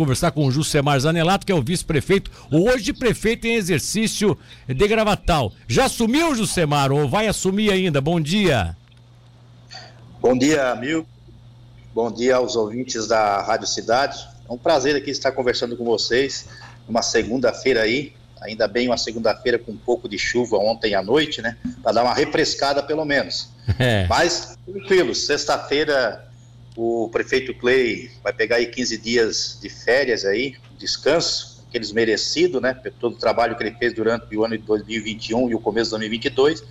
conversar 0.00 0.30
com 0.30 0.46
o 0.46 0.50
Jusemar 0.50 0.98
Zanelato, 0.98 1.44
que 1.44 1.52
é 1.52 1.54
o 1.54 1.60
vice-prefeito, 1.60 2.30
hoje 2.50 2.90
prefeito 2.90 3.46
em 3.46 3.56
exercício 3.56 4.34
de 4.66 4.88
Gravatal. 4.88 5.52
Já 5.68 5.84
assumiu, 5.84 6.34
Jusemar, 6.34 6.90
ou 6.90 7.06
vai 7.06 7.28
assumir 7.28 7.70
ainda? 7.70 8.00
Bom 8.00 8.18
dia. 8.18 8.74
Bom 10.18 10.38
dia, 10.38 10.74
Mil. 10.76 11.06
Bom 11.94 12.10
dia 12.10 12.36
aos 12.36 12.56
ouvintes 12.56 13.06
da 13.06 13.42
Rádio 13.42 13.66
Cidade. 13.66 14.26
É 14.48 14.50
um 14.50 14.56
prazer 14.56 14.96
aqui 14.96 15.10
estar 15.10 15.32
conversando 15.32 15.76
com 15.76 15.84
vocês 15.84 16.48
uma 16.88 17.02
segunda-feira 17.02 17.82
aí, 17.82 18.14
ainda 18.40 18.66
bem 18.66 18.88
uma 18.88 18.96
segunda-feira 18.96 19.58
com 19.58 19.72
um 19.72 19.76
pouco 19.76 20.08
de 20.08 20.18
chuva 20.18 20.56
ontem 20.56 20.94
à 20.94 21.02
noite, 21.02 21.42
né? 21.42 21.58
Para 21.82 21.92
dar 21.92 22.04
uma 22.04 22.14
refrescada 22.14 22.82
pelo 22.82 23.04
menos. 23.04 23.50
É. 23.78 24.04
Mas 24.08 24.58
tranquilo, 24.66 25.14
sexta-feira 25.14 26.29
o 26.82 27.08
prefeito 27.10 27.52
Clay 27.52 28.10
vai 28.24 28.32
pegar 28.32 28.56
aí 28.56 28.66
15 28.66 28.96
dias 28.96 29.58
de 29.60 29.68
férias 29.68 30.24
aí, 30.24 30.54
descanso, 30.78 31.62
aqueles 31.68 31.92
merecidos, 31.92 32.62
né? 32.62 32.72
Por 32.72 32.90
todo 32.92 33.12
o 33.12 33.18
trabalho 33.18 33.54
que 33.54 33.62
ele 33.62 33.76
fez 33.76 33.92
durante 33.92 34.34
o 34.34 34.44
ano 34.44 34.56
de 34.56 34.64
2021 34.64 35.50
e 35.50 35.54
o 35.54 35.60
começo 35.60 35.90
de 35.90 35.98
2022. 35.98 36.64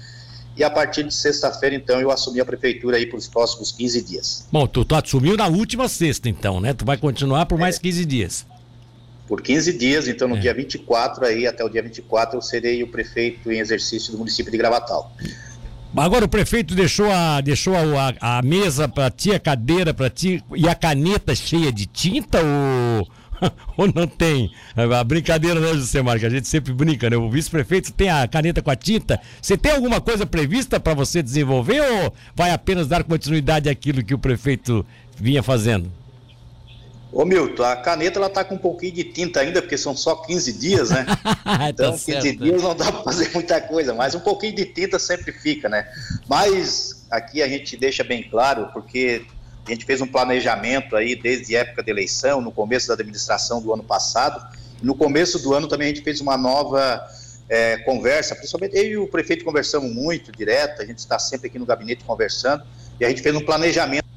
E 0.57 0.63
a 0.63 0.69
partir 0.69 1.03
de 1.03 1.13
sexta-feira, 1.13 1.75
então, 1.75 2.01
eu 2.01 2.09
assumi 2.09 2.41
a 2.41 2.45
prefeitura 2.45 2.97
aí 2.97 3.05
para 3.05 3.17
os 3.17 3.27
próximos 3.27 3.71
15 3.71 4.01
dias. 4.01 4.47
Bom, 4.51 4.65
tu, 4.65 4.83
tu 4.83 4.95
assumiu 4.95 5.37
na 5.37 5.47
última 5.47 5.87
sexta, 5.87 6.27
então, 6.27 6.59
né? 6.59 6.73
Tu 6.73 6.83
vai 6.83 6.97
continuar 6.97 7.45
por 7.45 7.59
mais 7.59 7.77
é. 7.77 7.79
15 7.79 8.05
dias 8.05 8.45
por 9.27 9.43
15 9.43 9.77
dias, 9.77 10.07
então 10.07 10.27
no 10.27 10.37
é. 10.37 10.39
dia 10.39 10.55
24 10.55 11.23
aí, 11.23 11.45
até 11.45 11.63
o 11.63 11.69
dia 11.69 11.83
24, 11.83 12.35
eu 12.35 12.41
serei 12.41 12.81
o 12.81 12.87
prefeito 12.87 13.51
em 13.51 13.59
exercício 13.59 14.11
do 14.11 14.17
município 14.17 14.51
de 14.51 14.57
Gravatal. 14.57 15.15
Agora 15.95 16.25
o 16.25 16.29
prefeito 16.29 16.75
deixou 16.75 17.11
a, 17.11 17.41
deixou 17.41 17.75
a, 17.75 18.13
a, 18.21 18.37
a 18.37 18.41
mesa 18.41 18.87
para 18.87 19.09
ti, 19.09 19.33
a 19.33 19.39
cadeira 19.39 19.93
para 19.93 20.09
ti 20.09 20.43
e 20.55 20.67
a 20.67 20.75
caneta 20.75 21.33
cheia 21.35 21.71
de 21.71 21.87
tinta 21.87 22.39
ou, 22.41 23.07
ou 23.75 23.91
não 23.93 24.05
tem? 24.05 24.51
A 24.75 25.03
brincadeira, 25.03 25.59
né, 25.59 25.69
José 25.73 26.01
Marques? 26.01 26.25
A 26.25 26.29
gente 26.29 26.47
sempre 26.47 26.73
brinca, 26.73 27.09
né? 27.09 27.17
O 27.17 27.29
vice-prefeito 27.29 27.91
tem 27.91 28.09
a 28.09 28.27
caneta 28.27 28.61
com 28.61 28.69
a 28.69 28.75
tinta. 28.75 29.19
Você 29.41 29.57
tem 29.57 29.71
alguma 29.71 29.99
coisa 29.99 30.25
prevista 30.25 30.79
para 30.79 30.93
você 30.93 31.23
desenvolver 31.23 31.81
ou 31.81 32.13
vai 32.35 32.51
apenas 32.51 32.87
dar 32.87 33.03
continuidade 33.03 33.67
àquilo 33.67 34.03
que 34.03 34.13
o 34.13 34.19
prefeito 34.19 34.85
vinha 35.17 35.41
fazendo? 35.41 35.91
Ô 37.11 37.25
Milton, 37.25 37.63
a 37.63 37.75
caneta 37.75 38.19
ela 38.19 38.29
tá 38.29 38.43
com 38.43 38.55
um 38.55 38.59
pouquinho 38.59 38.93
de 38.93 39.03
tinta 39.03 39.39
ainda, 39.39 39.61
porque 39.61 39.77
são 39.77 39.95
só 39.95 40.15
15 40.15 40.53
dias, 40.53 40.89
né? 40.91 41.05
Tá 41.43 41.69
então, 41.69 41.91
tá 41.91 41.97
15 41.97 42.35
dias 42.35 42.61
não 42.61 42.75
dá 42.75 42.91
para 42.91 43.03
fazer 43.03 43.31
muita 43.33 43.59
coisa, 43.59 43.93
mas 43.93 44.13
um 44.13 44.19
pouquinho 44.19 44.55
de 44.55 44.65
tinta 44.65 44.99
sempre 44.99 45.31
fica, 45.31 45.67
né? 45.67 45.87
Mas 46.27 47.05
aqui 47.09 47.41
a 47.41 47.47
gente 47.47 47.75
deixa 47.75 48.03
bem 48.03 48.21
claro, 48.29 48.69
porque 48.71 49.25
a 49.65 49.71
gente 49.71 49.85
fez 49.85 49.99
um 49.99 50.07
planejamento 50.07 50.95
aí 50.95 51.15
desde 51.15 51.55
a 51.57 51.61
época 51.61 51.81
da 51.81 51.89
eleição, 51.91 52.39
no 52.39 52.51
começo 52.51 52.87
da 52.87 52.93
administração 52.93 53.61
do 53.61 53.73
ano 53.73 53.83
passado. 53.83 54.45
No 54.81 54.95
começo 54.95 55.39
do 55.39 55.53
ano 55.53 55.67
também 55.67 55.87
a 55.87 55.89
gente 55.89 56.03
fez 56.03 56.21
uma 56.21 56.37
nova 56.37 57.03
é, 57.49 57.77
conversa, 57.77 58.35
principalmente 58.35 58.77
eu 58.77 58.85
e 58.85 58.97
o 58.97 59.07
prefeito 59.07 59.43
conversamos 59.43 59.91
muito 59.91 60.31
direto, 60.31 60.81
a 60.81 60.85
gente 60.85 60.99
está 60.99 61.17
sempre 61.17 61.47
aqui 61.47 61.57
no 61.57 61.65
gabinete 61.65 62.03
conversando, 62.03 62.63
e 62.99 63.05
a 63.05 63.09
gente 63.09 63.21
fez 63.21 63.35
um 63.35 63.41
planejamento. 63.41 64.08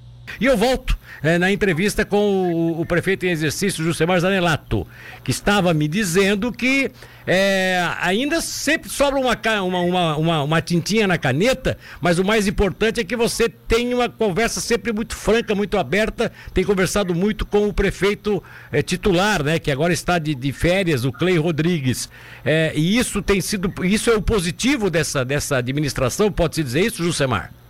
E 0.43 0.47
eu 0.47 0.57
volto 0.57 0.99
é, 1.23 1.39
na 1.39 1.53
entrevista 1.53 2.05
com 2.05 2.17
o, 2.17 2.81
o, 2.81 2.85
prefeito 2.85 3.25
em 3.25 3.31
exercício, 3.31 3.85
José 3.85 4.05
Zanelato, 4.19 4.85
que 5.23 5.31
estava 5.31 5.73
me 5.73 5.87
dizendo 5.87 6.51
que 6.51 6.91
é, 7.25 7.81
ainda 8.01 8.41
sempre 8.41 8.91
sobra 8.91 9.21
uma, 9.21 9.39
uma, 9.63 10.17
uma, 10.17 10.43
uma, 10.43 10.61
tintinha 10.61 11.07
na 11.07 11.17
caneta, 11.17 11.79
mas 12.01 12.19
o 12.19 12.25
mais 12.25 12.49
importante 12.49 12.99
é 12.99 13.05
que 13.05 13.15
você 13.15 13.49
tem 13.49 13.95
uma 13.95 14.09
conversa 14.09 14.61
sempre 14.61 14.93
muito 14.93 15.15
franca, 15.15 15.55
muito 15.55 15.79
aberta, 15.79 16.33
tem 16.53 16.65
conversado 16.65 17.15
muito 17.15 17.47
com 17.47 17.69
o 17.69 17.73
prefeito 17.73 18.43
é, 18.73 18.83
titular, 18.83 19.45
né, 19.45 19.61
que 19.61 19.71
agora 19.71 19.93
está 19.93 20.19
de, 20.19 20.35
de 20.35 20.53
férias, 20.53 21.05
o 21.05 21.13
Clay 21.13 21.39
Rodrigues. 21.39 22.11
É, 22.45 22.73
e 22.75 22.99
isso 22.99 23.23
tem 23.23 23.41
sido, 23.41 23.73
isso 23.85 24.11
é 24.11 24.17
o 24.17 24.21
positivo 24.21 24.91
dessa, 24.91 25.25
dessa 25.25 25.59
administração, 25.59 26.33
pode-se 26.33 26.65
dizer 26.65 26.81
isso, 26.81 27.05
Jusemar? 27.05 27.62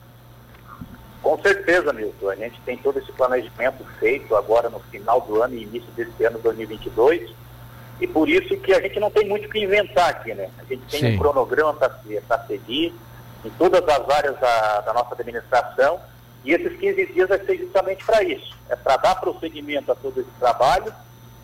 Com 1.33 1.41
certeza, 1.41 1.95
Milton. 1.95 2.29
A 2.29 2.35
gente 2.37 2.61
tem 2.61 2.77
todo 2.77 2.99
esse 2.99 3.11
planejamento 3.11 3.83
feito 3.99 4.37
agora 4.37 4.69
no 4.69 4.79
final 4.81 5.19
do 5.23 5.43
ano 5.43 5.55
e 5.55 5.63
início 5.63 5.91
desse 5.93 6.23
ano 6.25 6.39
2022. 6.41 7.33
E 8.03 8.07
por 8.07 8.29
isso 8.29 8.55
que 8.59 8.75
a 8.75 8.83
gente 8.83 9.01
não 9.01 9.11
tem 9.11 9.27
muito 9.27 9.47
o 9.47 9.51
que 9.51 9.65
inventar 9.65 10.11
aqui, 10.11 10.35
né? 10.35 10.51
A 10.59 10.65
gente 10.65 10.83
tem 10.91 11.01
Sim. 11.01 11.15
um 11.15 11.19
cronograma 11.19 11.73
para 11.73 12.39
seguir 12.47 12.95
em 13.43 13.49
todas 13.49 13.83
as 13.83 14.11
áreas 14.11 14.39
da, 14.39 14.81
da, 14.83 14.93
nossa 14.93 15.15
administração. 15.15 15.99
E 16.45 16.53
esses 16.53 16.79
15 16.79 17.07
dias 17.15 17.31
vai 17.31 17.39
ser 17.39 17.57
justamente 17.57 18.05
para 18.05 18.23
isso. 18.23 18.55
É 18.69 18.77
para 18.77 18.99
dar 18.99 19.15
prosseguimento 19.15 19.91
a 19.91 19.95
todo 19.95 20.21
esse 20.21 20.31
trabalho 20.39 20.93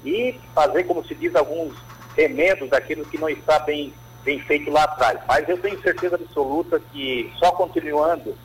e 0.04 0.38
fazer, 0.54 0.84
como 0.84 1.02
se 1.02 1.14
diz, 1.14 1.34
alguns 1.34 1.74
remendos 2.14 2.68
daquilo 2.68 3.06
que 3.06 3.16
não 3.16 3.30
está 3.30 3.58
bem, 3.60 3.94
bem 4.22 4.38
feito 4.40 4.70
lá 4.70 4.84
atrás. 4.84 5.18
Mas 5.26 5.48
eu 5.48 5.56
tenho 5.56 5.80
certeza 5.80 6.16
absoluta 6.16 6.78
que 6.92 7.32
só 7.38 7.52
continuando 7.52 8.36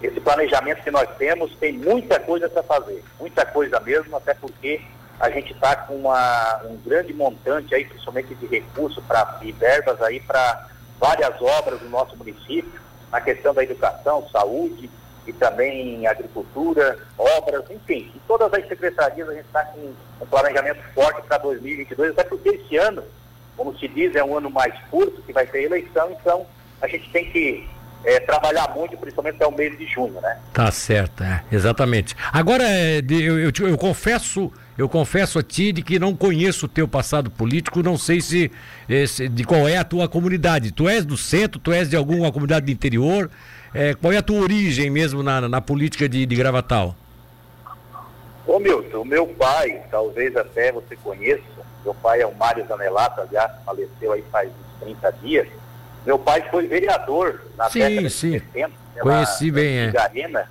esse 0.00 0.20
planejamento 0.20 0.82
que 0.82 0.90
nós 0.90 1.08
temos 1.16 1.54
tem 1.56 1.72
muita 1.72 2.18
coisa 2.20 2.48
para 2.48 2.62
fazer, 2.62 3.02
muita 3.20 3.44
coisa 3.46 3.78
mesmo, 3.80 4.16
até 4.16 4.34
porque 4.34 4.80
a 5.20 5.30
gente 5.30 5.52
está 5.52 5.76
com 5.76 5.94
uma, 5.94 6.62
um 6.64 6.76
grande 6.78 7.12
montante 7.14 7.74
aí, 7.74 7.84
principalmente 7.84 8.34
de 8.34 8.46
recursos 8.46 9.02
e 9.42 9.52
verbas 9.52 10.02
aí 10.02 10.18
para 10.20 10.68
várias 10.98 11.40
obras 11.40 11.78
do 11.80 11.88
nosso 11.88 12.16
município, 12.16 12.80
na 13.10 13.20
questão 13.20 13.54
da 13.54 13.62
educação, 13.62 14.28
saúde 14.30 14.90
e 15.26 15.32
também 15.32 16.06
agricultura, 16.06 16.98
obras, 17.16 17.64
enfim, 17.70 18.10
em 18.14 18.20
todas 18.26 18.52
as 18.52 18.66
secretarias 18.66 19.28
a 19.28 19.34
gente 19.34 19.46
está 19.46 19.64
com 19.66 19.92
um 20.20 20.26
planejamento 20.26 20.82
forte 20.94 21.22
para 21.28 21.38
2022, 21.38 22.10
até 22.10 22.24
porque 22.24 22.48
esse 22.48 22.76
ano, 22.76 23.04
como 23.56 23.78
se 23.78 23.86
diz, 23.86 24.16
é 24.16 24.24
um 24.24 24.36
ano 24.36 24.50
mais 24.50 24.74
curto, 24.90 25.22
que 25.22 25.32
vai 25.32 25.46
ter 25.46 25.64
eleição, 25.64 26.10
então 26.10 26.46
a 26.80 26.88
gente 26.88 27.08
tem 27.10 27.30
que 27.30 27.68
é, 28.04 28.20
trabalhar 28.20 28.72
muito, 28.74 28.96
principalmente 28.96 29.36
até 29.36 29.46
o 29.46 29.52
mês 29.52 29.76
de 29.78 29.86
junho, 29.86 30.20
né? 30.20 30.38
Tá 30.52 30.70
certo, 30.70 31.22
é, 31.22 31.42
exatamente. 31.50 32.16
Agora, 32.32 32.64
é, 32.64 32.98
eu, 32.98 33.38
eu, 33.38 33.52
eu, 33.60 33.78
confesso, 33.78 34.52
eu 34.76 34.88
confesso 34.88 35.38
a 35.38 35.42
ti 35.42 35.72
de 35.72 35.82
que 35.82 35.98
não 35.98 36.14
conheço 36.14 36.66
o 36.66 36.68
teu 36.68 36.88
passado 36.88 37.30
político, 37.30 37.82
não 37.82 37.96
sei 37.96 38.20
se, 38.20 38.50
se, 39.06 39.28
de 39.28 39.44
qual 39.44 39.68
é 39.68 39.76
a 39.76 39.84
tua 39.84 40.08
comunidade. 40.08 40.72
Tu 40.72 40.88
és 40.88 41.04
do 41.04 41.16
centro, 41.16 41.60
tu 41.60 41.72
és 41.72 41.88
de 41.88 41.96
alguma 41.96 42.32
comunidade 42.32 42.66
do 42.66 42.72
interior? 42.72 43.30
É, 43.74 43.94
qual 43.94 44.12
é 44.12 44.18
a 44.18 44.22
tua 44.22 44.40
origem 44.40 44.90
mesmo 44.90 45.22
na, 45.22 45.48
na 45.48 45.60
política 45.60 46.08
de, 46.08 46.26
de 46.26 46.36
Gravatal? 46.36 46.94
Ô 48.46 48.58
Milton, 48.58 49.02
o 49.02 49.04
meu 49.04 49.26
pai, 49.28 49.82
talvez 49.90 50.36
até 50.36 50.72
você 50.72 50.96
conheça, 50.96 51.42
meu 51.84 51.94
pai 51.94 52.20
é 52.20 52.26
o 52.26 52.34
Mário 52.34 52.66
Zanelato, 52.66 53.20
aliás, 53.20 53.50
faleceu 53.64 54.12
aí 54.12 54.22
faz 54.30 54.50
uns 54.50 54.84
30 54.84 55.12
dias 55.22 55.48
meu 56.04 56.18
pai 56.18 56.42
foi 56.50 56.66
vereador 56.66 57.42
na 57.56 57.70
sim, 57.70 57.78
década 57.80 58.10
sim. 58.10 58.30
de 58.32 58.40
70. 58.40 58.70
Conheci 59.00 59.50
bem, 59.50 59.78
é. 59.78 59.98
Arena. 59.98 60.48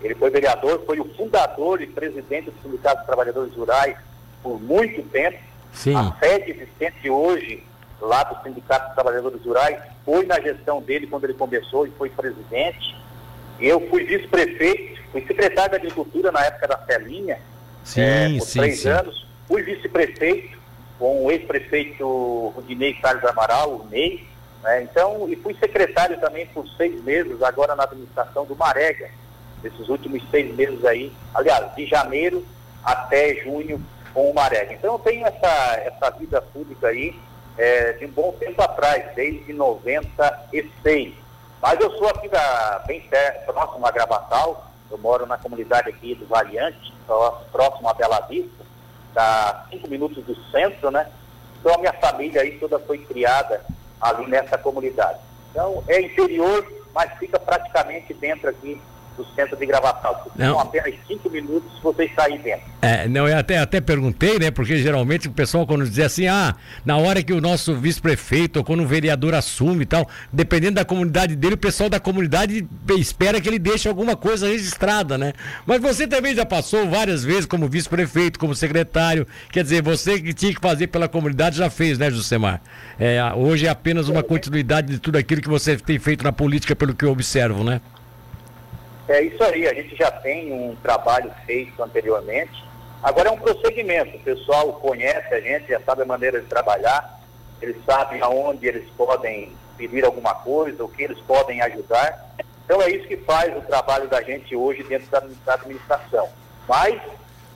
Ele 0.00 0.14
foi 0.14 0.30
vereador, 0.30 0.82
foi 0.86 1.00
o 1.00 1.04
fundador 1.14 1.82
e 1.82 1.86
presidente 1.86 2.50
do 2.50 2.62
Sindicato 2.62 2.98
dos 2.98 3.06
Trabalhadores 3.06 3.54
Rurais 3.54 3.96
por 4.42 4.60
muito 4.60 5.02
tempo. 5.10 5.38
Sim. 5.72 5.94
A 5.94 6.14
sede 6.20 6.52
existente 6.52 7.10
hoje 7.10 7.64
lá 8.00 8.22
do 8.22 8.42
Sindicato 8.42 8.86
dos 8.86 8.94
Trabalhadores 8.94 9.44
Rurais 9.44 9.78
foi 10.04 10.24
na 10.24 10.40
gestão 10.40 10.80
dele 10.80 11.06
quando 11.06 11.24
ele 11.24 11.34
começou 11.34 11.86
e 11.86 11.90
foi 11.90 12.08
presidente. 12.08 12.96
Eu 13.60 13.88
fui 13.88 14.04
vice-prefeito, 14.04 15.02
fui 15.10 15.20
secretário 15.26 15.72
da 15.72 15.76
Agricultura 15.78 16.30
na 16.30 16.44
época 16.44 16.68
da 16.68 16.78
Celinha, 16.86 17.38
sim, 17.82 18.00
é, 18.00 18.28
por 18.38 18.46
sim, 18.46 18.60
três 18.60 18.80
sim. 18.80 18.88
anos. 18.88 19.26
Fui 19.48 19.62
vice-prefeito 19.62 20.58
com 20.98 21.24
o 21.24 21.30
ex-prefeito 21.30 22.52
Rudinei 22.54 22.94
Carlos 22.94 23.24
Amaral, 23.24 23.70
o 23.70 23.88
Ney, 23.90 24.27
né? 24.62 24.82
Então, 24.82 25.28
e 25.28 25.36
fui 25.36 25.54
secretário 25.54 26.18
também 26.18 26.46
por 26.46 26.66
seis 26.76 27.02
meses, 27.02 27.42
agora 27.42 27.76
na 27.76 27.84
administração 27.84 28.44
do 28.44 28.56
Marega, 28.56 29.10
esses 29.62 29.88
últimos 29.88 30.22
seis 30.30 30.54
meses 30.54 30.84
aí, 30.84 31.12
aliás, 31.34 31.74
de 31.74 31.86
janeiro 31.86 32.44
até 32.84 33.34
junho 33.36 33.84
com 34.14 34.30
o 34.30 34.34
Marega. 34.34 34.72
Então 34.72 34.94
eu 34.94 34.98
tenho 34.98 35.26
essa, 35.26 35.80
essa 35.84 36.10
vida 36.10 36.40
pública 36.40 36.88
aí 36.88 37.18
é, 37.56 37.92
de 37.92 38.06
um 38.06 38.10
bom 38.10 38.32
tempo 38.32 38.62
atrás, 38.62 39.14
desde 39.14 39.52
96. 39.52 41.14
Mas 41.60 41.80
eu 41.80 41.90
sou 41.98 42.08
aqui 42.08 42.28
da, 42.28 42.84
bem 42.86 43.00
perto, 43.00 43.52
próximo 43.52 43.84
a 43.84 43.90
Gravatal, 43.90 44.70
eu 44.90 44.98
moro 44.98 45.26
na 45.26 45.36
comunidade 45.36 45.90
aqui 45.90 46.14
do 46.14 46.26
Variante, 46.26 46.94
próximo 47.50 47.88
a 47.88 47.94
Bela 47.94 48.20
Vista, 48.20 48.64
está 49.08 49.66
cinco 49.70 49.88
minutos 49.88 50.24
do 50.24 50.34
centro, 50.50 50.90
né? 50.90 51.08
Então 51.58 51.74
a 51.74 51.78
minha 51.78 51.92
família 51.94 52.42
aí 52.42 52.58
toda 52.58 52.78
foi 52.78 52.98
criada 52.98 53.64
ali 54.00 54.26
nessa 54.26 54.56
comunidade. 54.58 55.18
Então, 55.50 55.82
é 55.88 56.00
interior, 56.00 56.66
mas 56.94 57.12
fica 57.18 57.38
praticamente 57.38 58.12
dentro 58.14 58.48
aqui 58.48 58.80
do 59.18 59.26
centro 59.34 59.56
de 59.56 59.66
Gravatal. 59.66 60.30
São 60.36 60.60
apenas 60.60 60.94
cinco 61.06 61.28
minutos 61.28 61.70
se 61.76 61.82
vocês 61.82 62.10
saírem 62.14 62.40
dentro. 62.40 62.64
É, 62.80 63.08
não, 63.08 63.28
eu 63.28 63.36
até, 63.36 63.58
até 63.58 63.80
perguntei, 63.80 64.38
né? 64.38 64.50
Porque 64.50 64.78
geralmente 64.78 65.26
o 65.26 65.32
pessoal 65.32 65.66
quando 65.66 65.84
diz 65.84 65.98
assim, 65.98 66.28
ah, 66.28 66.54
na 66.84 66.96
hora 66.96 67.22
que 67.22 67.32
o 67.32 67.40
nosso 67.40 67.74
vice-prefeito 67.74 68.60
ou 68.60 68.64
quando 68.64 68.84
o 68.84 68.86
vereador 68.86 69.34
assume 69.34 69.82
e 69.82 69.86
tal, 69.86 70.08
dependendo 70.32 70.76
da 70.76 70.84
comunidade 70.84 71.34
dele, 71.34 71.54
o 71.54 71.58
pessoal 71.58 71.90
da 71.90 71.98
comunidade 71.98 72.66
espera 72.96 73.40
que 73.40 73.48
ele 73.48 73.58
deixe 73.58 73.88
alguma 73.88 74.16
coisa 74.16 74.46
registrada, 74.46 75.18
né? 75.18 75.32
Mas 75.66 75.82
você 75.82 76.06
também 76.06 76.34
já 76.34 76.46
passou 76.46 76.88
várias 76.88 77.24
vezes 77.24 77.46
como 77.46 77.68
vice-prefeito, 77.68 78.38
como 78.38 78.54
secretário, 78.54 79.26
quer 79.50 79.64
dizer, 79.64 79.82
você 79.82 80.20
que 80.20 80.32
tinha 80.32 80.54
que 80.54 80.60
fazer 80.60 80.86
pela 80.86 81.08
comunidade 81.08 81.56
já 81.56 81.68
fez, 81.68 81.98
né, 81.98 82.10
Josemar? 82.10 82.62
É, 82.98 83.20
hoje 83.34 83.66
é 83.66 83.70
apenas 83.70 84.08
uma 84.08 84.22
continuidade 84.22 84.88
de 84.88 84.98
tudo 84.98 85.18
aquilo 85.18 85.42
que 85.42 85.48
você 85.48 85.76
tem 85.76 85.98
feito 85.98 86.22
na 86.22 86.32
política, 86.32 86.76
pelo 86.76 86.94
que 86.94 87.04
eu 87.04 87.10
observo, 87.10 87.64
né? 87.64 87.80
É 89.08 89.22
isso 89.22 89.42
aí, 89.42 89.66
a 89.66 89.72
gente 89.72 89.96
já 89.96 90.10
tem 90.10 90.52
um 90.52 90.76
trabalho 90.76 91.32
feito 91.46 91.82
anteriormente. 91.82 92.62
Agora 93.02 93.30
é 93.30 93.32
um 93.32 93.38
prosseguimento, 93.38 94.18
o 94.18 94.20
pessoal 94.20 94.74
conhece 94.74 95.32
a 95.34 95.40
gente, 95.40 95.68
já 95.68 95.80
sabe 95.80 96.02
a 96.02 96.04
maneira 96.04 96.40
de 96.40 96.46
trabalhar, 96.46 97.18
eles 97.62 97.76
sabem 97.86 98.20
aonde 98.20 98.66
eles 98.66 98.86
podem 98.90 99.52
pedir 99.78 100.04
alguma 100.04 100.34
coisa, 100.34 100.84
o 100.84 100.88
que 100.88 101.04
eles 101.04 101.18
podem 101.20 101.62
ajudar. 101.62 102.34
Então 102.64 102.82
é 102.82 102.90
isso 102.90 103.08
que 103.08 103.16
faz 103.16 103.56
o 103.56 103.62
trabalho 103.62 104.08
da 104.08 104.20
gente 104.20 104.54
hoje 104.54 104.82
dentro 104.82 105.08
da, 105.10 105.54
administração. 105.54 106.28
Mas, 106.68 107.00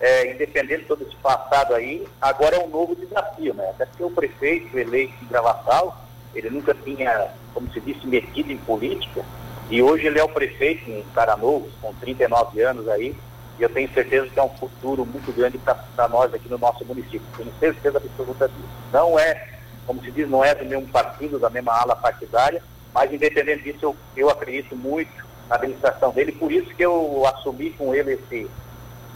é, 0.01 0.33
independente 0.33 0.83
de 0.83 0.89
todo 0.89 1.03
esse 1.03 1.17
passado 1.17 1.75
aí, 1.75 2.09
agora 2.19 2.57
é 2.57 2.61
um 2.61 2.69
novo 2.69 2.97
desafio, 2.97 3.53
né? 3.53 3.69
Até 3.71 3.85
porque 3.85 4.03
o 4.03 4.11
prefeito 4.11 4.79
eleito 4.79 5.13
em 5.23 5.27
Gravatal, 5.27 6.03
ele 6.35 6.49
nunca 6.49 6.73
tinha, 6.73 7.29
como 7.53 7.71
se 7.73 7.81
disse, 7.81 8.07
metido 8.07 8.51
em 8.51 8.57
política, 8.57 9.23
e 9.71 9.83
hoje 9.83 10.07
ele 10.07 10.19
é 10.19 10.25
o 10.25 10.29
prefeito, 10.29 10.91
um 10.91 11.03
cara 11.15 11.37
novo, 11.37 11.69
com 11.81 11.93
39 11.95 12.61
anos 12.63 12.89
aí, 12.89 13.17
e 13.59 13.63
eu 13.63 13.69
tenho 13.69 13.93
certeza 13.93 14.29
que 14.29 14.39
é 14.39 14.43
um 14.43 14.49
futuro 14.51 15.05
muito 15.05 15.33
grande 15.33 15.59
para 15.59 16.09
nós 16.09 16.33
aqui 16.33 16.49
no 16.49 16.59
nosso 16.59 16.85
município. 16.85 17.23
Tenho 17.37 17.53
certeza 17.59 17.99
absoluta 17.99 18.49
disso. 18.49 18.69
Não 18.93 19.19
é, 19.19 19.49
como 19.87 20.03
se 20.03 20.11
diz, 20.11 20.29
não 20.29 20.45
é 20.45 20.55
do 20.55 20.65
mesmo 20.65 20.87
partido, 20.89 21.39
da 21.39 21.51
mesma 21.51 21.73
ala 21.73 21.97
partidária, 21.97 22.63
mas 22.95 23.13
independente 23.13 23.63
disso, 23.63 23.79
eu, 23.83 23.97
eu 24.17 24.31
acredito 24.31 24.77
muito 24.77 25.13
na 25.49 25.57
administração 25.57 26.13
dele, 26.13 26.33
por 26.33 26.51
isso 26.51 26.75
que 26.75 26.83
eu 26.83 27.25
assumi 27.27 27.71
com 27.71 27.95
ele 27.95 28.13
esse, 28.15 28.51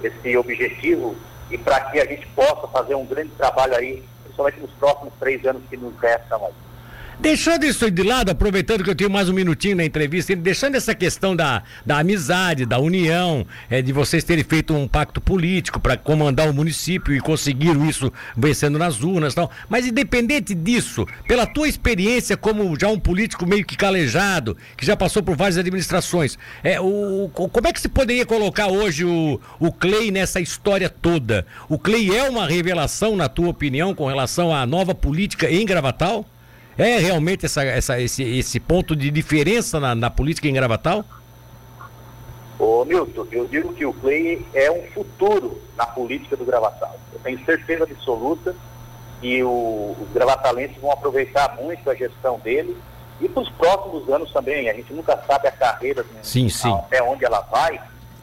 esse 0.03 0.37
objetivo 0.37 1.17
e 1.51 1.57
para 1.57 1.81
que 1.81 2.01
a 2.01 2.05
gente 2.05 2.27
possa 2.29 2.67
fazer 2.69 2.95
um 2.95 3.07
grande 3.07 3.31
trabalho 3.31 3.77
aí, 3.77 4.03
principalmente 4.23 4.61
nos 4.61 4.71
próximos 4.73 5.13
três 5.19 5.45
anos 5.47 5.63
que 5.69 5.77
nos 5.77 5.99
restam 5.99 6.45
aí. 6.47 6.53
Deixando 7.19 7.65
isso 7.65 7.91
de 7.91 8.03
lado, 8.03 8.31
aproveitando 8.31 8.85
que 8.85 8.91
eu 8.91 8.95
tenho 8.95 9.09
mais 9.09 9.31
um 9.31 9.33
minutinho 9.33 9.75
na 9.75 9.85
entrevista, 9.85 10.37
deixando 10.37 10.75
essa 10.75 10.95
questão 10.95 11.35
da, 11.35 11.63
da 11.85 11.99
amizade, 11.99 12.67
da 12.67 12.79
união, 12.79 13.47
é, 13.71 13.81
de 13.81 13.91
vocês 13.91 14.23
terem 14.23 14.45
feito 14.45 14.75
um 14.75 14.87
pacto 14.87 15.19
político 15.19 15.81
para 15.81 15.97
comandar 15.97 16.49
o 16.49 16.53
município 16.53 17.15
e 17.15 17.21
conseguiram 17.21 17.89
isso 17.89 18.13
vencendo 18.37 18.79
nas 18.79 19.03
urnas 19.03 19.35
tal. 19.35 19.51
Mas 19.67 19.87
independente 19.87 20.55
disso, 20.55 21.09
pela 21.27 21.47
tua 21.47 21.67
experiência 21.67 22.37
como 22.37 22.79
já 22.79 22.89
um 22.89 23.01
político 23.01 23.47
meio 23.47 23.65
que 23.65 23.79
calejado, 23.79 24.55
que 24.77 24.85
já 24.85 24.95
passou 24.95 25.23
por 25.23 25.35
várias 25.35 25.57
administrações, 25.57 26.39
é, 26.63 26.79
o, 26.79 27.31
como 27.33 27.67
é 27.67 27.73
que 27.73 27.81
se 27.81 27.89
poderia 27.89 28.27
colocar 28.27 28.67
hoje 28.67 29.07
o, 29.07 29.41
o 29.59 29.73
Clay 29.73 30.11
nessa 30.11 30.39
história 30.39 30.91
toda? 30.91 31.47
O 31.67 31.79
Clay 31.79 32.15
é 32.15 32.29
uma 32.29 32.47
revelação, 32.47 33.17
na 33.17 33.27
tua 33.27 33.49
opinião, 33.49 33.95
com 33.95 34.07
relação 34.07 34.55
à 34.55 34.67
nova 34.67 34.95
política 34.95 35.51
em 35.51 35.65
Gravatal? 35.65 36.27
É 36.79 36.99
realmente 36.99 37.47
essa, 37.47 37.65
essa, 37.65 38.01
esse, 38.01 38.23
esse 38.23 38.61
ponto 38.61 38.95
de 38.95 39.11
diferença 39.11 39.81
na, 39.81 39.95
na 39.95 40.11
política 40.11 40.47
em 40.47 40.53
Gravatal? 40.53 41.05
Ô 42.59 42.85
Milton, 42.85 43.27
eu 43.31 43.47
digo 43.47 43.73
que 43.73 43.85
o 43.85 43.93
Clay 43.93 44.47
é 44.55 44.71
um 44.71 44.83
futuro 44.93 45.61
na 45.77 45.87
política 45.87 46.37
do 46.37 46.45
Gravatal. 46.45 46.99
Eu 47.13 47.21
tenho 47.21 47.43
certeza 47.45 47.85
absoluta 47.85 48.55
que 49.21 49.43
o, 49.43 49.97
os 49.99 50.09
gravatalenses 50.13 50.77
vão 50.79 50.91
aproveitar 50.91 51.57
muito 51.57 51.89
a 51.91 51.95
gestão 51.95 52.39
dele 52.39 52.77
e 53.21 53.29
para 53.29 53.43
os 53.43 53.51
próximos 53.51 54.09
anos 54.11 54.31
também. 54.33 54.69
A 54.69 54.75
gente 54.75 54.93
nunca 54.93 55.17
sabe 55.27 55.49
a 55.49 55.53
carreira 55.53 56.05
sim, 56.23 56.49
sim. 56.49 56.73
até 56.73 57.03
onde 57.03 57.25
ela 57.25 57.41
vai. 57.41 57.81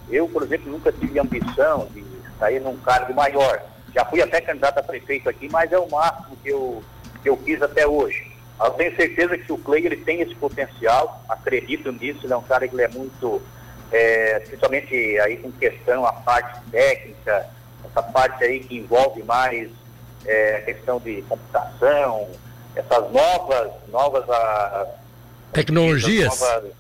Eu, 0.10 0.28
por 0.28 0.44
exemplo, 0.44 0.72
nunca 0.72 0.92
tive 0.92 1.20
ambição 1.20 1.88
de 1.92 2.04
sair 2.40 2.60
num 2.60 2.78
cargo 2.78 3.14
maior. 3.14 3.62
Já 3.94 4.06
fui 4.06 4.22
até 4.22 4.42
candidato 4.42 4.80
a 4.80 4.84
prefeito 4.84 5.30
aqui, 5.30 5.50
mas 5.50 5.72
é 5.72 5.78
o 5.78 5.90
máximo 5.90 6.36
que 6.44 6.50
eu, 6.50 6.84
que 7.22 7.30
eu 7.30 7.38
quis 7.38 7.62
até 7.62 7.88
hoje. 7.88 8.33
Eu 8.60 8.72
tenho 8.72 8.96
certeza 8.96 9.38
que 9.38 9.52
o 9.52 9.58
Clay 9.58 9.86
ele 9.86 9.98
tem 9.98 10.22
esse 10.22 10.36
potencial, 10.36 11.24
acredito 11.28 11.92
nisso, 11.92 12.22
ele 12.24 12.34
é 12.34 12.38
um 12.38 12.44
cara 12.44 12.68
que 12.68 12.76
ele 12.76 12.84
é 12.84 12.88
muito, 12.88 13.42
é, 13.92 14.40
principalmente 14.40 14.94
aí 15.20 15.38
com 15.38 15.52
questão 15.52 16.06
a 16.06 16.14
parte 16.14 16.60
técnica, 16.72 17.50
essa 17.86 18.04
parte 18.04 18.44
aí 18.44 18.60
que 18.62 18.78
envolve 18.78 19.24
mais 19.24 19.70
é, 20.26 20.58
a 20.58 20.62
questão 20.62 21.00
de 21.00 21.22
computação, 21.24 22.30
essas 22.76 23.12
novas, 23.12 23.72
novas 23.90 24.30
a, 24.30 24.88
tecnologias. 25.52 26.40
Novas, 26.40 26.72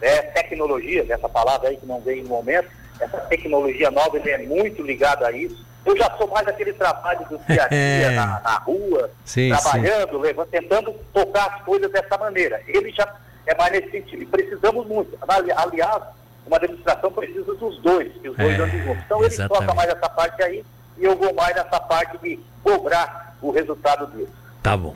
é, 0.00 0.22
tecnologias, 0.22 1.08
essa 1.10 1.28
palavra 1.28 1.68
aí 1.68 1.76
que 1.76 1.86
não 1.86 2.00
veio 2.00 2.22
no 2.22 2.30
momento, 2.30 2.68
essa 2.98 3.18
tecnologia 3.18 3.90
nova 3.90 4.16
ele 4.16 4.30
é 4.30 4.38
muito 4.38 4.82
ligado 4.82 5.24
a 5.24 5.32
isso. 5.32 5.64
Eu 5.84 5.96
já 5.96 6.10
sou 6.16 6.26
mais 6.28 6.46
aquele 6.46 6.72
trabalho 6.72 7.26
do 7.28 7.38
dia 7.46 7.64
a 7.64 7.68
dia 7.68 7.78
é. 7.78 8.10
na, 8.14 8.40
na, 8.40 8.58
rua, 8.58 9.10
sim, 9.24 9.48
trabalhando, 9.48 10.12
sim. 10.12 10.18
Levando, 10.18 10.48
tentando 10.48 10.94
tocar 11.12 11.54
as 11.54 11.62
coisas 11.62 11.90
dessa 11.90 12.18
maneira. 12.18 12.60
Ele 12.66 12.90
já 12.92 13.12
é 13.46 13.54
mais 13.54 13.72
nesse 13.72 13.90
sentido. 13.90 14.22
E 14.22 14.26
precisamos 14.26 14.86
muito. 14.86 15.18
Aliás, 15.26 16.02
uma 16.46 16.56
administração 16.56 17.10
precisa 17.12 17.54
dos 17.54 17.78
dois, 17.80 18.12
que 18.20 18.28
os 18.28 18.36
dois 18.36 18.50
é, 18.50 18.54
andam 18.54 18.68
juntos. 18.68 19.02
Então 19.04 19.24
exatamente. 19.24 19.40
ele 19.40 19.48
toca 19.48 19.74
mais 19.74 19.88
essa 19.88 20.08
parte 20.08 20.42
aí 20.42 20.64
e 20.98 21.04
eu 21.04 21.16
vou 21.16 21.34
mais 21.34 21.54
nessa 21.54 21.80
parte 21.80 22.18
de 22.18 22.38
cobrar 22.62 23.36
o 23.40 23.50
resultado 23.50 24.06
dele. 24.08 24.28
Tá 24.62 24.76
bom. 24.76 24.94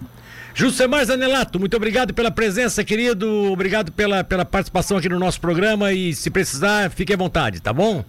Juscemar 0.54 1.04
Zanelato, 1.04 1.58
muito 1.58 1.76
obrigado 1.76 2.14
pela 2.14 2.30
presença, 2.30 2.84
querido. 2.84 3.50
Obrigado 3.50 3.90
pela, 3.90 4.22
pela 4.22 4.44
participação 4.44 4.96
aqui 4.96 5.08
no 5.08 5.18
nosso 5.18 5.40
programa 5.40 5.92
e 5.92 6.14
se 6.14 6.30
precisar, 6.30 6.90
fique 6.90 7.12
à 7.12 7.16
vontade, 7.16 7.60
tá 7.60 7.72
bom? 7.72 8.04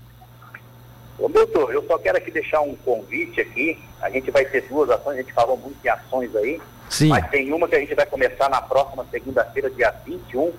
Ô, 1.18 1.30
doutor, 1.30 1.74
eu 1.74 1.84
só 1.88 1.98
quero 1.98 2.18
aqui 2.18 2.30
deixar 2.30 2.62
um 2.62 2.76
convite 2.76 3.40
aqui. 3.40 3.80
A 4.02 4.10
gente 4.10 4.30
vai 4.32 4.46
ter 4.46 4.62
duas 4.64 4.90
ações, 4.90 5.16
a 5.16 5.22
gente 5.22 5.34
falou 5.34 5.58
muito 5.58 5.78
em 5.84 5.90
ações 5.90 6.36
aí. 6.36 6.62
Sim. 6.90 7.10
Mas 7.10 7.30
tem 7.30 7.52
uma 7.54 7.68
que 7.68 7.76
a 7.76 7.80
gente 7.80 7.96
vai 7.96 8.06
começar 8.06 8.50
na 8.50 8.62
próxima 8.62 9.06
segunda-feira, 9.10 9.70
dia 9.70 9.94
21, 10.06 10.52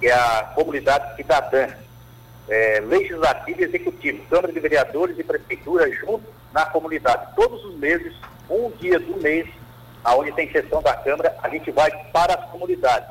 que 0.00 0.06
é 0.06 0.12
a 0.12 0.52
Comunidade 0.54 1.16
Cidadã. 1.16 1.68
É, 2.48 2.80
legislativo 2.80 3.60
e 3.60 3.64
executivo, 3.64 4.24
Câmara 4.30 4.50
de 4.50 4.58
Vereadores 4.58 5.18
e 5.18 5.22
Prefeitura 5.22 5.90
junto 5.92 6.24
na 6.50 6.64
comunidade. 6.64 7.34
Todos 7.36 7.62
os 7.66 7.74
meses, 7.76 8.14
um 8.48 8.70
dia 8.70 8.98
do 8.98 9.20
mês, 9.20 9.46
aonde 10.02 10.32
tem 10.32 10.50
sessão 10.50 10.80
da 10.80 10.94
Câmara, 10.94 11.36
a 11.42 11.48
gente 11.50 11.70
vai 11.70 11.90
para 12.10 12.34
as 12.34 12.50
comunidades. 12.50 13.10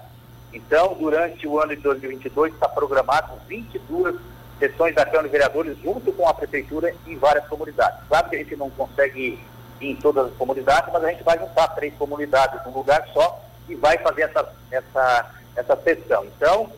Então, 0.51 0.95
durante 0.99 1.45
o 1.47 1.59
ano 1.59 1.75
de 1.75 1.81
2022, 1.83 2.53
está 2.53 2.67
programado 2.67 3.33
22 3.47 4.15
sessões 4.59 4.95
da 4.95 5.05
Câmara 5.05 5.23
de 5.23 5.31
Vereadores 5.31 5.77
junto 5.81 6.11
com 6.11 6.27
a 6.27 6.33
Prefeitura 6.33 6.93
em 7.05 7.17
várias 7.17 7.47
comunidades. 7.47 7.99
Claro 8.07 8.29
que 8.29 8.35
a 8.35 8.39
gente 8.39 8.55
não 8.55 8.69
consegue 8.69 9.39
ir 9.79 9.91
em 9.91 9.95
todas 9.95 10.27
as 10.27 10.33
comunidades, 10.33 10.91
mas 10.91 11.03
a 11.03 11.11
gente 11.11 11.23
vai 11.23 11.37
juntar 11.37 11.67
três 11.69 11.93
comunidades 11.95 12.63
num 12.65 12.71
lugar 12.71 13.07
só 13.13 13.41
e 13.69 13.75
vai 13.75 13.97
fazer 13.99 14.23
essa, 14.23 14.49
essa, 14.71 15.31
essa 15.55 15.75
sessão. 15.77 16.25
Então, 16.25 16.71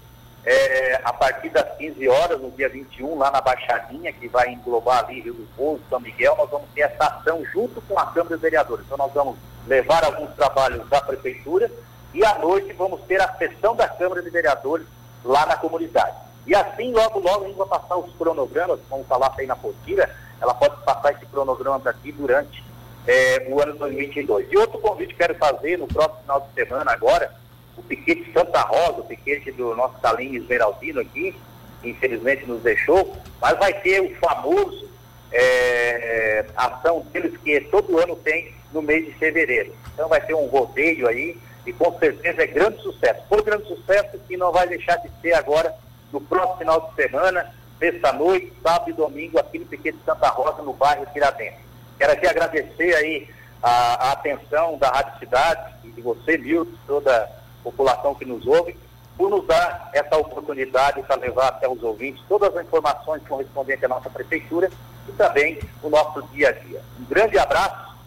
é, 0.45 1.01
a 1.03 1.13
partir 1.13 1.49
das 1.49 1.77
15 1.77 2.07
horas, 2.07 2.41
no 2.41 2.51
dia 2.51 2.69
21, 2.69 3.17
lá 3.17 3.31
na 3.31 3.41
Baixadinha, 3.41 4.11
que 4.11 4.27
vai 4.27 4.49
englobar 4.49 5.05
ali 5.05 5.21
Rio 5.21 5.33
do 5.33 5.47
Povo, 5.55 5.81
São 5.89 5.99
Miguel, 5.99 6.35
nós 6.37 6.49
vamos 6.49 6.69
ter 6.73 6.81
essa 6.81 7.05
ação 7.05 7.43
junto 7.53 7.81
com 7.81 7.97
a 7.99 8.05
Câmara 8.07 8.35
de 8.35 8.41
Vereadores. 8.41 8.85
Então, 8.85 8.97
nós 8.97 9.13
vamos 9.13 9.37
levar 9.67 10.03
alguns 10.03 10.33
trabalhos 10.35 10.87
da 10.89 11.01
Prefeitura 11.01 11.69
e 12.13 12.25
à 12.25 12.39
noite 12.39 12.73
vamos 12.73 13.01
ter 13.01 13.21
a 13.21 13.33
sessão 13.35 13.75
da 13.75 13.87
Câmara 13.87 14.21
de 14.21 14.29
Vereadores 14.29 14.87
lá 15.23 15.45
na 15.45 15.55
comunidade. 15.57 16.28
E 16.49 16.55
assim, 16.55 16.91
logo, 16.91 17.19
logo, 17.19 17.45
a 17.45 17.47
gente 17.47 17.57
vai 17.57 17.67
passar 17.67 17.95
os 17.95 18.11
cronogramas, 18.15 18.79
como 18.89 19.03
falar 19.03 19.31
aí 19.37 19.45
na 19.45 19.55
Potira, 19.55 20.09
ela 20.41 20.51
pode 20.55 20.83
passar 20.83 21.11
esse 21.11 21.23
cronograma 21.27 21.79
aqui 21.85 22.11
durante 22.11 22.63
é, 23.05 23.45
o 23.47 23.61
ano 23.61 23.75
2022. 23.75 24.47
E 24.51 24.57
outro 24.57 24.79
convite 24.79 25.13
que 25.13 25.19
quero 25.19 25.35
fazer 25.35 25.77
no 25.77 25.85
próximo 25.85 26.21
final 26.21 26.41
de 26.41 26.53
semana 26.55 26.91
agora, 26.91 27.31
o 27.77 27.83
piquete 27.83 28.33
Santa 28.33 28.61
Rosa, 28.61 29.01
o 29.01 29.03
piquete 29.03 29.51
do 29.51 29.75
nosso 29.75 30.01
Salim 30.01 30.33
Esmeraldino 30.33 31.01
aqui, 31.01 31.35
que 31.83 31.89
infelizmente 31.91 32.47
nos 32.47 32.63
deixou, 32.63 33.15
mas 33.39 33.55
vai 33.59 33.71
ter 33.81 34.01
o 34.01 34.15
famoso 34.15 34.89
é, 35.31 36.45
ação 36.55 37.05
deles 37.13 37.37
que 37.37 37.61
todo 37.69 37.99
ano 37.99 38.15
tem 38.15 38.55
no 38.73 38.81
mês 38.81 39.05
de 39.05 39.11
fevereiro. 39.19 39.71
Então 39.93 40.09
vai 40.09 40.19
ter 40.19 40.33
um 40.33 40.47
rodeio 40.47 41.07
aí 41.07 41.37
e 41.63 41.71
com 41.71 41.95
certeza 41.99 42.41
é 42.41 42.47
grande 42.47 42.81
sucesso. 42.81 43.21
Foi 43.29 43.43
grande 43.43 43.67
sucesso 43.67 44.17
que 44.27 44.35
não 44.35 44.51
vai 44.51 44.67
deixar 44.67 44.95
de 44.95 45.11
ser 45.21 45.33
agora 45.33 45.71
no 46.11 46.21
próximo 46.21 46.57
final 46.57 46.89
de 46.89 47.03
semana, 47.03 47.53
sexta-noite, 47.77 48.53
sábado 48.61 48.89
e 48.89 48.93
domingo, 48.93 49.39
aqui 49.39 49.59
no 49.59 49.65
Piquete 49.65 49.97
Santa 50.05 50.29
Rosa, 50.29 50.61
no 50.61 50.73
bairro 50.73 51.05
Tiradentes. 51.13 51.59
Quero 51.97 52.13
aqui 52.13 52.27
agradecer 52.27 52.95
aí 52.95 53.29
a, 53.61 54.09
a, 54.09 54.11
atenção 54.13 54.77
da 54.77 54.89
Rádio 54.89 55.19
Cidade 55.19 55.73
e 55.83 55.89
de 55.89 56.01
você, 56.01 56.37
viu, 56.37 56.67
toda 56.87 57.13
a 57.13 57.29
população 57.63 58.15
que 58.15 58.25
nos 58.25 58.45
ouve. 58.45 58.75
por 59.17 59.29
nos 59.29 59.45
dar 59.45 59.89
essa 59.93 60.17
oportunidade 60.17 61.03
para 61.03 61.17
levar 61.17 61.49
até 61.49 61.67
os 61.67 61.83
ouvintes 61.83 62.23
todas 62.29 62.55
as 62.55 62.65
informações 62.65 63.21
correspondentes 63.27 63.83
à 63.83 63.87
nossa 63.89 64.09
prefeitura 64.09 64.71
e 65.09 65.11
também 65.11 65.59
o 65.83 65.89
nosso 65.89 66.21
dia 66.29 66.49
a 66.49 66.51
dia. 66.53 66.81
Um 66.97 67.03
grande 67.03 67.37
abraço 67.37 67.97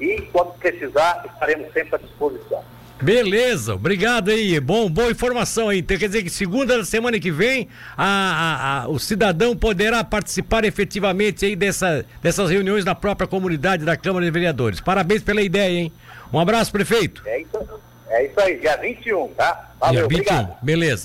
e, 0.00 0.22
quando 0.32 0.54
precisar, 0.54 1.22
estaremos 1.26 1.70
sempre 1.72 1.96
à 1.96 1.98
disposição. 1.98 2.64
Beleza, 3.02 3.74
obrigado 3.74 4.30
aí. 4.30 4.58
Bom, 4.60 4.88
boa 4.88 5.10
informação 5.10 5.68
aí. 5.68 5.78
Então, 5.80 5.96
quer 5.98 6.06
dizer 6.06 6.22
que 6.22 6.30
segunda 6.30 6.78
da 6.78 6.84
semana 6.84 7.18
que 7.18 7.30
vem 7.30 7.68
a, 7.96 8.04
a, 8.06 8.82
a, 8.82 8.88
o 8.88 8.98
cidadão 8.98 9.56
poderá 9.56 10.02
participar 10.04 10.64
efetivamente 10.64 11.44
aí 11.44 11.56
dessa, 11.56 12.04
dessas 12.22 12.50
reuniões 12.50 12.84
da 12.84 12.94
própria 12.94 13.26
comunidade 13.26 13.84
da 13.84 13.96
Câmara 13.96 14.24
de 14.24 14.30
Vereadores. 14.30 14.80
Parabéns 14.80 15.22
pela 15.22 15.42
ideia, 15.42 15.80
hein? 15.80 15.92
Um 16.32 16.38
abraço, 16.38 16.72
prefeito. 16.72 17.22
É 17.26 17.40
isso, 17.40 17.58
é 18.08 18.26
isso 18.26 18.40
aí, 18.40 18.58
dia 18.60 18.76
21, 18.76 19.28
tá? 19.28 19.72
Valeu, 19.80 20.08
dia 20.08 20.18
21, 20.18 20.34
obrigado. 20.34 20.56
beleza. 20.62 21.02